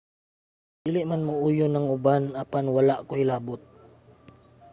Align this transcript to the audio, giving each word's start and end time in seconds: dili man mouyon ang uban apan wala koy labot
dili 0.85 1.01
man 1.09 1.21
mouyon 1.27 1.75
ang 1.75 1.87
uban 1.95 2.23
apan 2.41 2.65
wala 2.75 2.95
koy 3.09 3.23
labot 3.29 3.61